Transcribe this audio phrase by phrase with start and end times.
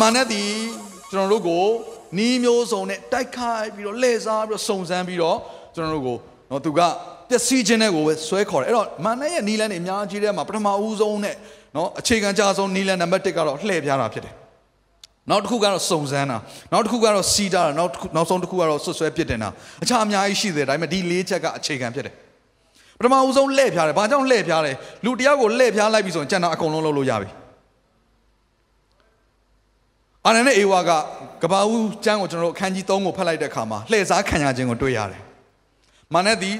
[0.00, 0.44] မာနက်ဒီ
[1.10, 1.66] ကျွန်တော်တို့ကို
[2.18, 5.38] နီးမျိုးစုံနဲ့တိုက်ခိုက်ပြီးတော့လှည့်စားပြီးတော့စုံစမ်းပြီးတော့
[5.74, 6.16] ကျွန်တော်တို့ကို
[6.50, 6.80] နော်သူက
[7.28, 11.34] ပျက်စီးခြင်းနဲ့ကိုပဲဆွဲခေါ်တယ်အဲ့တော့မာနက်ရဲ့နီးလန်းတွေအများကြီးထဲမှာပထမဦးဆုံးနဲ့
[11.76, 14.34] နော်အခြေခံကြဆုံးနီးလန်းနံပါတ်1ကတော့လှည့်ပြားတာဖြစ်တယ်
[15.30, 16.36] နောက်တစ်ခုကတော့စုံစမ်းတာ
[16.72, 19.50] နောက်တစ်ခုကတော့စီးတာနောက်တစ်ခုနောက်ဆုံးတစ်ခုကတော့ဆွဆွဲပြစ်တင်တာ
[19.82, 22.14] အခြားအများကြီးရှိတယ်ဒါပေမဲ့ဒီလေးချက်ကအခြေခံဖြစ်တယ်
[22.98, 24.72] ပထမဦးဆုံးလှည့်ပြားတယ်ဘာကြောင့်လှည့်ပြားလဲ
[25.04, 27.28] လူတယောက်ကိုလှည့်ပြားလိုက်ပြီဆိုရင်ကျန်တာအကုန်လုံးလုပ်လို့ရပြီ
[30.28, 30.90] အာနန်နဲ့အေဝါက
[31.42, 35.22] ကဘာဦးကျမ်းကိုကျွန်တော်တို့အခန်းကြီး3ကိုဖတ်လိုက်တဲ့အခါမှာလှည့်စားခံရခြင်းကိုတွေ့ရတယ်။
[36.14, 36.52] မာနက်ဒီ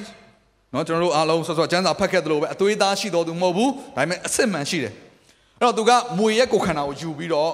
[0.75, 4.93] နော်ကျွန်တော်တို့အားလုံးဆော့ဆော့ကျမ်းစာဖတ်ခဲ့သလိုပဲအသွေးသားရှိတော်သူမဟုတ်ဘူးဒါပေမဲ့အစစ်မှန်ရှိတယ်။
[5.59, 7.51] အဲ့တော့သူကမွေရဲ့ကိုယ်ခန္ဓာကိုယူပြီးတော့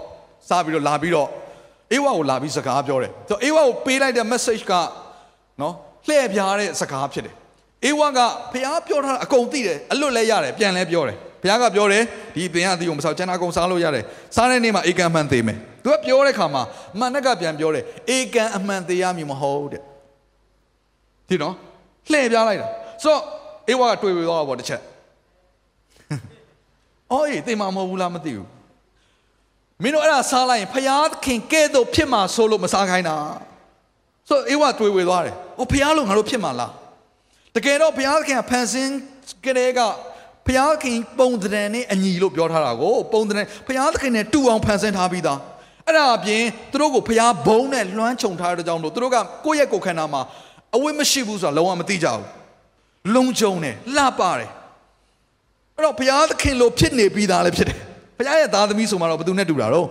[0.49, 1.29] စားပြီးတော့လာပြီးတော့
[1.93, 4.73] အေဝါကိုလာပြီးစကားပြောတယ်။ဆိုတော့အေဝါကိုပေးလိုက်တဲ့ message က
[5.61, 5.75] နော်
[6.09, 7.35] လှည့်ပြားတဲ့စကားဖြစ်တယ်။
[7.85, 8.19] အေဝါက
[8.53, 16.63] ဖះပြောထားတာအကုန်သိတယ်အလွတ်လဲရတယ်ပြန်လဲပြောတယ်။ ဘုရားကပြောတယ်ဒီပင်ရသည်ကိုမစားကျန်တာအကုန်စားလို့ရတယ်။စားတဲ့နေ့မှာအေကံမှန်သေးမယ်။ तू ကပြောတဲ့ခါမှာ
[16.99, 19.83] မန်နက်ကပြန်ပြောတယ်အေကံအမှန်သေးရမည်မဟုတ်တဲ့။
[21.29, 21.55] ဒီနော်
[22.11, 22.69] လှည့်ပြားလိုက်တာ။
[23.03, 23.23] ဆိုတော့
[23.69, 24.81] အေဝါကတွေ့ပြီးတော့ဗောတစ်ချက်။
[27.13, 28.47] အော်အေးသိမှာမဟုတ်ဘူးလားမသိဘူး။
[29.83, 33.17] မင်းတို့အဲ့ဒါစားလိုက်ရင်ဖယားခင်ကဲ့သို့ဖြစ်မှာဆိုလို့မစားခိုင်းတာ။
[34.29, 36.71] ဆိုတော့အေဝါတွေ့ဝေသွားတယ်။ဟိုဖယားလို့ငါတို့ဖြစ်မှာလား။
[37.55, 38.93] တကယ်တော့ဘုရားသခင်ကဖန်ဆင်း
[39.45, 39.81] ကြတဲ့က
[40.47, 45.39] ဘုရားသခင်ပုံသဏ္ဍာန်နဲ့အညီလို့ပြောထားတာကိုပုံသဏ္ဍာန်ဘုရားသခင်နဲ့တူအောင်ဖန်ဆင်းထားပြီးသား
[45.87, 50.23] အဲ့ဒါအပြင်သူတို့ကိုဘုရားဘုံနဲ့လွှမ်းခြုံထားတဲ့ကြောင့်လို့သူတို့ကကိုယ့်ရဲ့ကိုယ်ခန္ဓာမှာ
[50.77, 52.25] အဝိမရှိဘူးဆိုတာလုံးဝမသိကြဘူး
[53.15, 54.51] လုံခြုံတယ်လှပတယ်
[55.77, 57.79] အဲ့တော့ဘုရားသခင်လိုဖြစ်နေပြီးသားလည်းဖြစ်တယ်
[58.19, 59.89] ဘုရားရဲ့သားသမီးဆိုမှတော့ဘယ်သူနဲ့တူတာတော့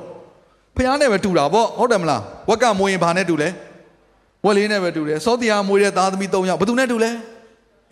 [0.76, 3.50] ဘုရားနဲ့ပဲတူတာပေါ့ဟုတ်တယ်မလားဝက်ကမွေးရင်ဘာနဲ့တူလဲ
[4.46, 7.12] ဝက်လေးနဲ့ပဲတူတယ်စောတရားမွေးတဲ့သားသမီး၃ယောက်ဘယ်သူနဲ့တူလဲ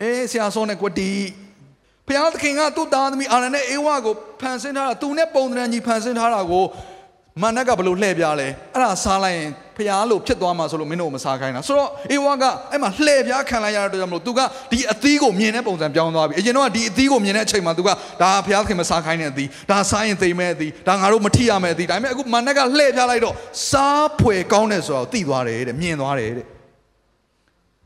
[0.02, 1.08] အေးဆရာစောနဲ့ကွတီ
[2.08, 6.64] ဘုရားသခင်ကသူ့သားသမီးအာရနဲ့အေဝါကိုဖန်ဆင်းထားတာသူနဲ့ပုံသဏ္ဍာန်ကြီးဖန်ဆင်းထားတာကို
[7.40, 14.40] မန်နက်ကဘယ်လိုလှည့်ပြားလဲအဲ့ဒါစားလိုက်ရင်ဖျားလို့ဖြစ်သွားမှာဆိုလို့မင်းတို့မစားခိုင်းတာဆိုတော့အေဝါကအဲ့မှာလှည့်ပြားခံလိုက်ရတဲ့အတွက်ကြောင့်မလို့ तू က
[14.72, 17.88] ဒီအသီးကိုမြင်တဲ့ပုံစံပြောင်းသွားပြီအရင်တော့ဒီအသီးကိုမြင်တဲ့အချိန်မှာ तू က
[18.22, 23.34] ဒါဖျားခင်မစားခိုင်းတဲ့အသီးဒါစားရင်သိမ်းမဲ့အသီးဒါငါတို့မထိရမဲ့အသီးဒါပေမဲ့အခုမန်နက်ကလှည့်ပြားလိုက်တော့
[23.70, 26.46] စားဖွယ်ကောင်းတယ်ဆိုတော့သိသွားတယ်တဲ့မြင်သွားတယ်တဲ့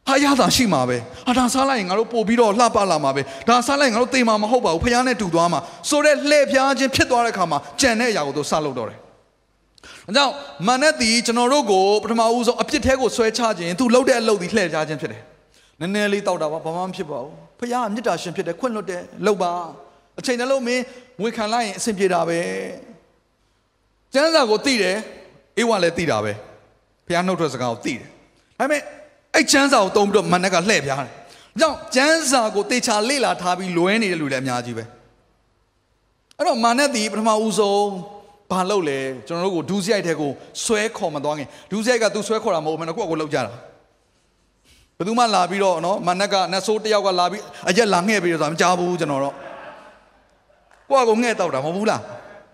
[0.09, 0.97] ဟာရတာရှိမှာပဲ
[1.27, 8.99] ဟာဒါစားလိုက်ရင်ငါတို့ပို့ပြီးတော့လှပလာမှာပဲဒါစားလိုက်ရင်ငါတို့သိမှာမဟုတ်ပါဘူးဖះနဲ့တူသွားမှာဆိုတော့လှည့်ဖျားခြင်းဖြစ်သွားတဲ့ခါမှာကြံတဲ့အရာကိုသူစလုပ်တော့တယ်။
[10.09, 10.33] အဲကြောင့်
[10.67, 15.23] မန်နဲ့တီကျွန်တော်တို့ကိုပထမဦးဆုံးအပြစ်ထဲကိုဆွဲချခြင်းသူလှုပ်တဲ့အလုပ်ဒီလှည့်ချခြင်းဖြစ်တယ်။
[15.81, 19.53] နည်းနည်းလေးတောက်တာပါဘာမှမဖြစ်ပါဘူး။ဖះကမေတ္တာရှင်ဖြစ်တယ်ခွင့်လွတ်တယ်လှုပ်ပါ
[20.19, 20.83] အချိန်နှလုံးမင်း
[21.23, 22.39] ဝင်ခံလိုက်ရင်အဆင်ပြေတာပဲ။
[24.15, 24.97] ကျမ်းစာကိုသိတယ်
[25.59, 26.33] အေးဝါလည်းသိတာပဲ။
[27.07, 28.09] ဖះနှုတ်ထွက်စကားကိုသိတယ်။
[28.59, 28.83] ဒါပေမဲ့
[29.37, 31.13] အဲ့ကျမ်းစာကိုတုံးပြီးတော့မန်နက်ကလှည့်ပြားတယ်။
[31.61, 34.85] ကြောင့်ကျမ်းစာကိုတေချာလေ့လာထားပြီးလွဲနေတဲ့လူလည်းအများကြီးပဲ။
[36.39, 37.89] အဲ့တော့မန်နက်ဒီပထမဦးဆုံး
[38.51, 40.31] ဘာလုပ်လဲကျွန်တော်တို့ကိုဒူးစရိုက်တဲ့ကို
[40.65, 43.53] ဆွဲခေါ်မသွားခင်ဒူးစရိုက်ကသူဆွဲခေါ်တာမဟုတ်ဘူးမန်နက်ကိုကိုလောက်ကြတာ။
[44.97, 49.35] ဘယ်သူမှလာပြီးတော့နော်မန်နက်ကနတ်ဆိုးတယောက်ကလာပြီးအရက်လာငှဲ့ပြီးတော့ဆိုတာမကြားဘူးကျွန်တော်တော့။
[50.89, 52.01] ကိုကကိုငှဲ့တောက်တာမဟုတ်ဘူးလား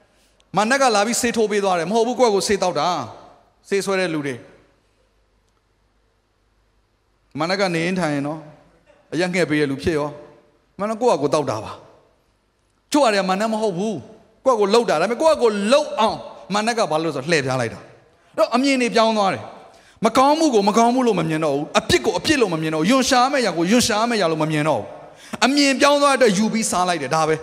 [0.56, 2.88] ။မန်နက်ကလာပြီးဆေးထိုးပေးသွားတယ်မဟုတ်ဘူးကိုကကိုဆေးတောက်တာ။
[3.68, 4.34] ဆေးဆွဲတဲ့လူတွေ
[7.40, 8.40] မနက်ကနေရင်ထိုင်ရင်နော်
[9.12, 10.10] အရက်ငှက်ပေးရလူဖြစ်ရော
[10.80, 11.72] မနက်ကိုကကိုတောက်တာပါ
[12.92, 13.98] ချို့ရတယ်မနက်မဟုတ်ဘူး
[14.46, 16.16] ကိုကကိုလှုပ်တာဒါပေမဲ့ကိုကကိုလှုပ်အောင်
[16.54, 17.80] မနက်ကဘာလို့လဲဆိုလှည့်ပြားလိုက်တာ
[18.38, 19.42] တော့အမြင်တွေပြောင်းသွားတယ်
[20.04, 24.88] မကောင်းမှုကိုမကောင်းမှုလို့မမြင်တော့ဘူးအပြစ်ကိုအပြစ်လို့မမြင်တော့ယွန်ရှာမဲ့ရာကိုယွန်ရှာမဲ့ရာလို့မမြင်တော့ဘူး
[25.44, 27.36] အမြင်ပြောင်းသွားတဲ့အတွက်ယူပြီးစားလိုက်တယ်ဒါပဲ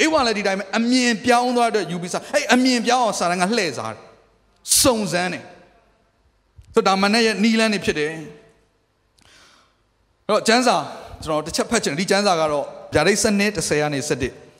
[0.00, 4.02] အေးဝါလည်းဒီတိုင်းပဲအမြင်ပြောင်းသွားတဲ့အတွက်ယူပြီးစားအဲ့အမြင်ပြောင်းအောင်စားတယ်ကလှည့်စားတယ်
[4.82, 5.44] စုံစမ်းတယ်
[6.74, 8.43] ဆိုတော့ဒါမနဲ့ရဲ့နီလန်းနေဖြစ်တယ်အဲ့
[10.28, 10.76] တော့ကျမ်းစာ
[11.24, 14.00] ကျွန်တော်တစ်ချက်ဖတ်ချင်ဒီကျမ်းစာကတော့ဗျာဒိတ်စနစ်30ကနေ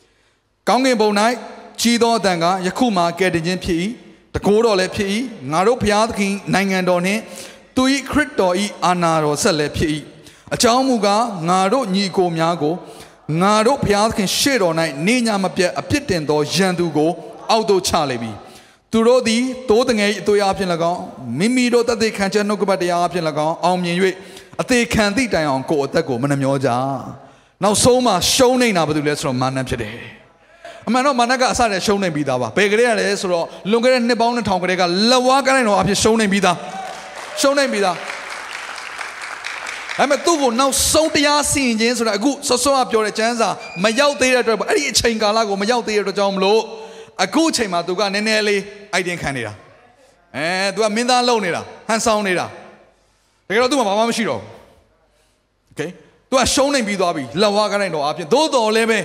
[0.05, 1.11] 7ကောင်းကင်ဘုံ၌
[1.81, 3.79] ကြီးသောအတန်ကယခုမှကဲ့တင်ခြင်းဖြစ်၏
[4.35, 5.09] တကိုးတော်လည်းဖြစ်၏
[5.53, 7.21] ငါတို့ဘုရားသခင်နိုင်ငံတော်နှင့်
[7.77, 9.91] သူ၏ခရစ်တော်၏အာဏာတော်ဆက်လည်းဖြစ်၏
[10.55, 12.75] အကြောင်းမူကားငါတို့ညီကိုများကို
[13.41, 14.75] ငါတို့ဘုရားသခင်ရှေ့တော်၌
[15.07, 17.11] နေညာမပြတ်အပြစ်တင်သောယံသူကို
[17.51, 18.33] အောက်သို့ချလေပြီ
[18.93, 21.01] သူတို့သည်တိုးတငယ်၏အသွေးအဖြစ်၎င်း
[21.39, 23.97] မိမိတို့တသက်ခံချက်နှုတ်ကပတ်တရားအဖြစ်၎င်းအောင်မြင်၍
[24.63, 26.69] အသေးခံသည့်တိုင်အောင်ကိုယ်အသက်ကိုမနှမျောကြ
[27.63, 29.95] နောက်ဆုံးမှရှုံးနေတာဘာလို့လဲဆိုတော့မာနဖြစ်တယ်
[30.89, 36.57] အမှန်တော့မာနကအစတည်းရှုံးနေပြီးသားပါဘယ်ကလေးရလဲဆိုတော့လွန်ခဲ့တဲ့နှစ်ပေါင်း2000ကလေးကလက်ဝါးကိုင်းတော်အဖြစ်ရှုံးနေပြီးသား
[37.41, 38.03] ရှုံးနေပြီးသားဒါ
[39.99, 43.49] ပေမဲ့သူ့ကိုနောက်ဆုံးတရားစီရင်ခြင်းဆိုတာအခုဆော့ဆော့ကပြောတဲ့ကျမ်းစာ
[43.85, 46.61] မရောက်သေးတဲ့အတွက်ပေါ့အဲ့ဒီအချိန်ကာလကိုမရောက်သေးတဲ့အတွက်ကြောင့်မလို့
[47.25, 48.63] အခုအချိန်မှာသူကနည်းနည်းလေး
[48.93, 49.53] အိုက်တင်ခံနေတာ
[50.37, 52.47] အဲသူကမင်းသားလုံနေတာဟန်ဆောင်နေတာ
[53.49, 54.51] တကယ်တော့သူ့မှာဘာမှမရှိတော့ဘူး
[55.73, 55.91] Okay
[56.31, 58.99] သူကရှုံးနေပြီးသွားပြီလက်ဝါးကိုင်းတော်အဖြစ်သို့တော်လည်းပဲ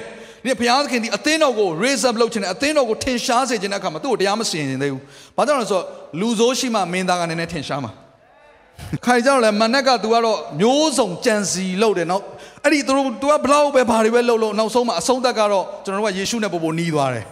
[0.46, 5.02] ဒီဘုရားသခင်ဒီအသင်းတော်ကို raise up လုပ်ခြင်းနဲ့အသင်းတော်ကိုထင်ရှားစေခြင်းတဲ့အခါမှာသူ့ကိုတရားမစင်ရင်သေးဘူး။
[5.38, 5.86] ဘာကြောင့်လဲဆိုတော့
[6.20, 7.92] လူဆိုးရှိမှမင်းသားကနည်းနည်းထင်ရှားမှာ။
[9.06, 12.24] ခိုင်ကြောင့်လဲမနက်က तू ကတော့မျိုးစုံကြံစီလုပ်တယ်နောက်
[12.64, 17.26] အဲ့ဒီသူတို့ तू ကဘလောက်ပဲဘာတွေပဲလုပ်လို့နောက်ဆုံးမှာအဆုံးသက်ကတော့ကျွန်တော်တို့ကယေရှုနဲ့ပို့ပို့နီးသွားတယ်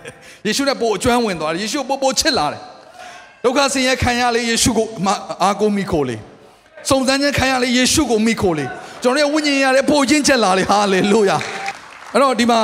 [0.46, 2.62] ။ယေရှုနဲ့ပို့အကျွမ်းဝင်သွားတယ်။ယေရှုပို့ပို့ချစ်လာတယ်။
[3.44, 4.86] ဒုက္ခဆင်းရဲခံရလေယေရှုကို
[5.42, 6.16] အာကိုမိခိုလေ။
[6.90, 8.66] စုံစမ်းခြင်းခံရလေယေရှုကိုမိခိုလေ။
[9.02, 11.38] ကျွန်တော်ရဲ့ဝိညာဉ်ရတဲ့ပို့ချင်းချက်လာလေဟာလေလုယာ။
[12.12, 12.60] အဲ့တော့ဒီမှာ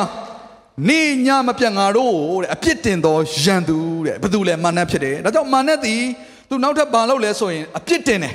[0.89, 3.77] နေညမပြတ်ငါတို့တဲ့အပြစ်တင်သောယံသူ
[4.07, 6.01] တဲ့ဘယ်သူလဲမာနဖြစ်တယ်ဒါကြောင့်မာနသည်
[6.49, 8.35] သူနောက်ထပ်ဘာလုပ်လဲဆိုရင်အပြစ်တင်တယ်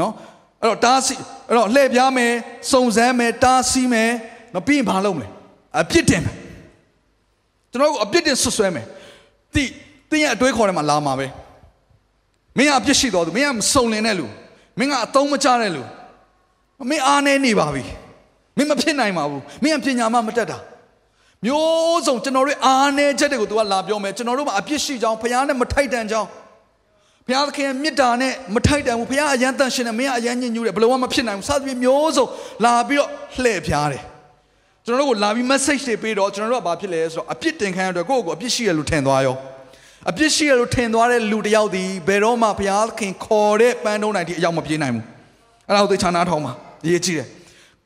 [0.00, 0.12] နော်
[0.60, 1.14] အဲ့တော့တားဆီ
[1.48, 2.32] အဲ့တော့လှည့်ပြားမယ်
[2.72, 4.10] စုံစမ်းမယ်တားဆီးမယ်
[4.54, 5.28] နော်ပြီးရင်ဘာလုပ်မလဲ
[5.80, 6.36] အပြစ်တင်မယ်
[7.70, 8.86] ကျွန်တော်ကအပြစ်တင်ဆွဆွဲမယ်
[9.54, 9.64] တိ
[10.10, 11.26] တင်းရဲ့အတွေးခေါ်ထဲမှာလာမှာပဲ
[12.56, 14.26] မင်းကအပြစ်ရှိတော်သူမင်းကမစုံလင်တဲ့လူ
[14.78, 15.82] မင်းကအတုံးမချတဲ့လူ
[16.90, 17.84] မင်းအားနေနေပါပြီ
[18.56, 20.58] မင်းမဖြစ်နိုင်ပါဘူးမင်းအပညာမှမတက်တာ
[21.44, 26.28] မျိုးစုံကျွန်တော်တို့အားနေချက်တွေကို तू ကလာပြောမယ်ကျွန်တော်တို့မှာအပြစ်ရှိကြောင်းဖခင်နဲ့မထိုက်တန်ကြောင်း
[27.26, 32.26] ဖခင်သခင်မေတ္တာနဲ့မထိုက်တန်ဘူးဖခင်အယံတန်ရှင်နဲ့မင်းကအယံညဉ့်ညူးတယ်ဘယ်လိုမှမဖြစ်နိုင်ဘူးစသဖြင့်မျိုးစုံ
[32.64, 33.10] လာပြီးတော့
[33.42, 34.02] လှည့်ဖြားတယ်
[34.84, 39.36] ကျွန်တော်တို့ကိုလာပြီး message တွေပေးတော့ကျွန်တော်တို့ကဘာဖြစ်လဲဆိုတော့အပြစ်တင်ခံရတဲ့ကိုယ့်ကိုယ်အပြစ်ရှိရလို့ထင်သွားရော
[40.10, 45.04] အပြစ်ရှိရလို့ထင်သွားတဲ့လူတစ်ယောက်ဒီဘယ်တော့မှဘုရားသခင်ခေါ်တဲ့ပန်းတုံးနိုင်ဒီအရောက်မပြေးနိုင်ဘူး
[45.68, 46.52] အဲ့ဒါကိုသိချာနာထောင်းပါ
[46.88, 47.28] ရေးကြည့်တယ်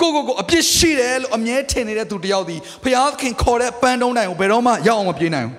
[0.01, 5.57] ကိုကိုကိုအပြစ်ရှိတယ်လို့အမြဲထင်နေတဲ့သူတယောက်ဒီဖျားခင်ခေါ်တဲ့ပန်းတုံးတိုင်းကိုဘယ်တော့မှရောက်အောင်မပြေးနိုင်ဘူး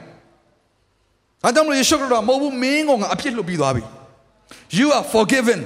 [1.43, 3.83] ။ဒါကြောင့်မလို့ယေရှုခရစ်တော်မဟုတ်ဘူးမင်းကငါအပြစ်လွတ်ပြီးသွားပြီ။
[4.77, 5.59] You are forgiven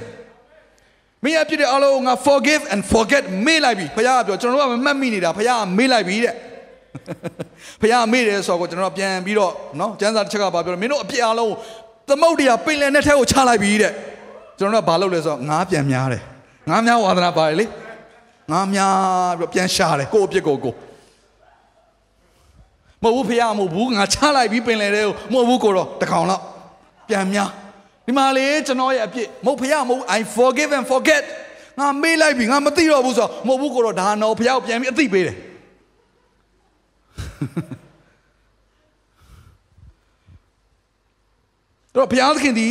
[1.24, 6.34] ။မင်းအပြစ်တွေအလုံးငါ forgive and forget မေ့လိုက်ပြီ။ဖျားကပြောကျွန်တော်တို့ကမမှတ်မိနေတာဖျားကမေ့လိုက်ပြီတဲ့။
[7.80, 11.52] ဖျားကမေ့တယ်ဆိုတော့ကျွန်တော်ပြန်ပြီးတော့နော်ကျမ်းစာတစ်ချက်ကပါပြောတယ်မင်းတို့အပြစ်အလုံး
[12.08, 13.92] သမုတ်တရားပင်လယ်နဲ့ထဲကိုချလိုက်ပြီတဲ့။
[14.58, 16.22] ကျွန်တော်တို့ကဘာလုပ်လဲဆိုတော့ငါးပြန်များတယ်။
[16.68, 17.66] ငါးများဝါသနာပါတယ်လေ။
[18.52, 18.94] ငါများ
[19.38, 20.74] ပြီးပြန်ရှာတယ်ကိုယ့်အပြစ်ကိုကို
[23.02, 26.40] မဟုတ်ဘူးဖေရမဟုတ်ဘူးငါချလိုက်ပြီးပင်လေတဲ့မဟုတ်ဘူးကိုတော့တကောင်တော့
[27.08, 27.50] ပြန်များ
[28.06, 31.22] ဒီမှာလေကျွန်တော်ရဲ့အပြစ်မဟုတ်ဖေရမဟုတ် I forgive and forget
[31.78, 35.36] ငါမေးလိုက်ပြီငါမသိတော့ဘူးဆိုတော့မဟုတ်ဘူးကိုတော့ဒါတော့ဖေရကိုပြန်ပြီးအသိပေးတယ်
[41.94, 42.68] တော့ဘုရားသခင်ဒီ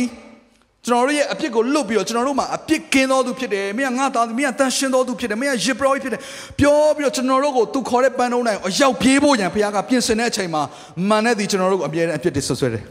[0.86, 6.20] ကျွန်တော်တို့ရဲ့အပြစ်ကိုလွတ်ပြီးတော့ကျွန်တော်တို့မှာအပြစ်ကင်းသောသူဖြစ်တယ်မင်းကငါသားမင်းကတန်ရှင်းသောသူဖြစ်တယ်မင်းကရစ်ပရောဖြစ်တယ်
[6.58, 10.62] ပြောပြီးတော့ကျွန်တော်တို့ကိုသူခေါ်တဲ့ပန်းတုံးတိုင်းအရောက်ပြေးဖို့ရန်ဘုရားကပြင်ဆင်တဲ့အချိန်မှာ
[11.08, 12.88] မန်နဲ့ဒီကျွန်တော်တို့ကိုအပြည့်အပြစ်တွေဆွဆွဲတယ်ဒါ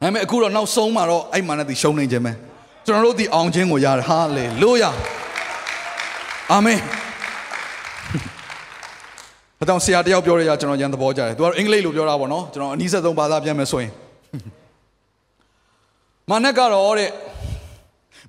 [0.00, 2.32] ပေမဲ့အခုတော့နောက်ဆုံးမှာတော့အဲ့မန်နဲ့ဒီရှုံးနေခြင်းပဲ
[2.86, 4.90] ကျွန်တော်တို့ဒီအောင်ခြင်းကိုရတယ်ဟာလေလုယာ
[6.52, 6.78] အာမင်
[9.62, 13.92] အတောင်ဆရာတယောက်ပြောရရကျွန်တော်ရန်သဘောကြတယ်သူကအင်္ဂလိပ်လိုပြောတာပေါ့နော်ကျွန်တော်အနည်းဆက်ဆုံးဘာသာပြန်မယ်ဆိုရင်
[16.30, 17.10] မာနကတော့တဲ့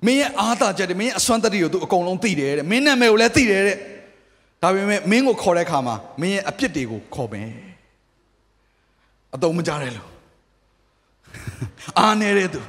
[0.06, 3.76] မင်းရဲ့အားသာချက်တွေမင်းရဲ့အစွမ်းတတ္တိကိုသူအကုန်လုံးသိတယ်တဲ့မင်းနာမည်ကိုလည်းသိတယ်တဲ့
[4.62, 7.48] ဒါပေမဲ့မင်းကိုခေါ်တဲ့အခါမှာမင်းရဲ့အပြစ်တွေကိုခေါ်မယ်
[9.34, 10.02] အတုံးမကြတဲ့လူ
[11.98, 12.60] အားနေတဲ့သူ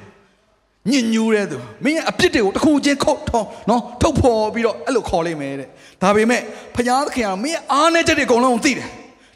[0.90, 5.70] ညဉ့်ညူးတဲ့သူမင်းရဲ့အပြစ်တွေကိုတစ်ခုချင်းခုတ်ထောင်းနော်ထုတ်ဖော်ပြီးတော့အဲ့လိုခေါ်လိုက်မယ်တဲ့
[6.02, 6.42] ဒါပေမဲ့
[6.76, 8.88] ဖခင်သခင်ကမင်းရဲ့အားနေချက်တွေအကုန်လုံးသိတယ်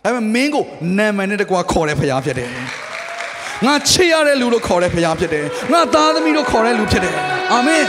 [0.03, 0.65] ဒါပေမဲ့မင်းကို
[0.97, 2.49] နာမည်နဲ့တကွာခေါ်တဲ့ဖခင်ဖြစ်တယ်
[3.65, 7.15] ငါချစ်ရတဲ့လူလို့ခေါ်တဲ့ဖခင်ဖြစ်တယ်ငါသားသမီးလို့ခေါ်တဲ့လူဖြစ်တယ်
[7.51, 7.85] အာမင်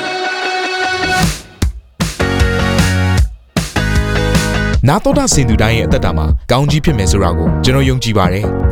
[4.88, 8.46] နာတော်တာစင်သူတိုင်းရဲ့အသက်တာမှာကောင်းကြီးဖြစ်မယ်ဆိုတာကိုကျွန်တော်ယုံကြည်ပါတယ်။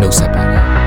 [0.00, 0.85] နှုတ်ဆက်ပါတယ်